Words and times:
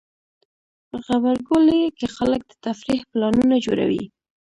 غبرګولی 1.05 1.81
کې 1.97 2.07
خلک 2.15 2.41
د 2.49 2.53
تفریح 2.65 3.01
پلانونه 3.11 3.55
جوړوي. 3.65 4.03